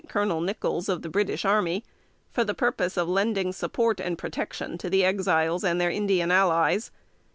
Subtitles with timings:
[0.07, 1.83] Colonel Nichols, of the British Army,
[2.31, 6.89] for the purpose of lending support and protection to the Exiles and their Indian allies.